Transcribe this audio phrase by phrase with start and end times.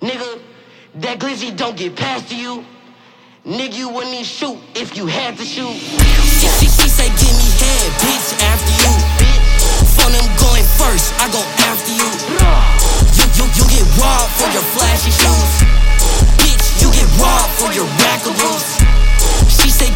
[0.00, 0.40] Nigga,
[1.04, 2.64] that glizzy don't get past you.
[3.44, 5.76] Nigga, you wouldn't even shoot if you had to shoot.
[6.40, 8.92] She, she, she give me head, bitch, after you.
[10.00, 12.08] Phone them going first, I go after you.
[13.12, 15.52] You, you, you get robbed for your flashy shoes.
[16.40, 18.40] Bitch, you get robbed for your rack of.
[19.52, 19.92] She say,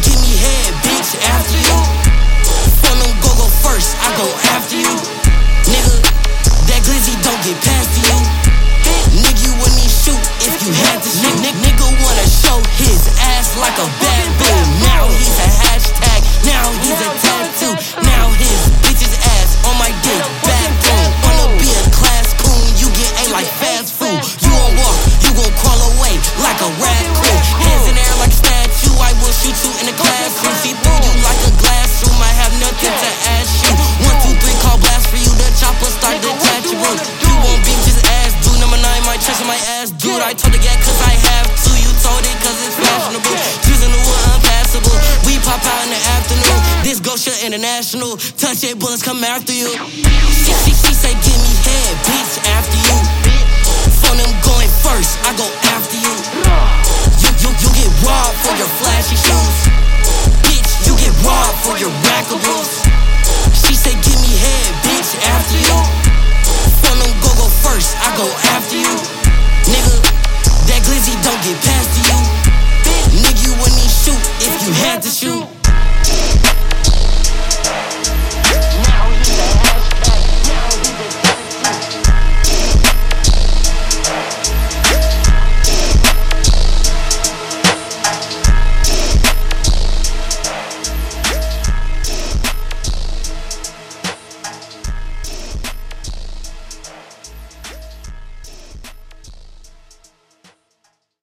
[40.25, 41.71] I told the yeah, cause I have to.
[41.77, 43.29] You told it, cause it's fashionable.
[43.61, 44.97] Choosing the wood unpassable.
[45.21, 46.81] We pop out in the afternoon.
[46.81, 48.17] This Gosha International.
[48.33, 49.69] Touch it, bullets come after you.
[49.69, 52.97] She, she, she say, give me head, bitch, after you.
[54.01, 55.45] Phone them going first, I go
[55.77, 56.13] after you.
[57.21, 59.57] You, you, you get robbed for your flashy shoes.
[60.41, 63.04] Bitch, you get robbed for your rack of rules.
[71.45, 72.17] get past you.
[73.21, 75.54] Nigga, you wouldn't shoot if you had to shoot.